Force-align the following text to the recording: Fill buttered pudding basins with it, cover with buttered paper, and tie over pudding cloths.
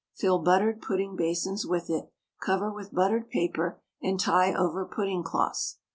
Fill 0.15 0.39
buttered 0.39 0.81
pudding 0.81 1.15
basins 1.15 1.63
with 1.63 1.87
it, 1.87 2.11
cover 2.43 2.71
with 2.73 2.91
buttered 2.91 3.29
paper, 3.29 3.79
and 4.01 4.19
tie 4.19 4.51
over 4.51 4.83
pudding 4.83 5.21
cloths. 5.21 5.77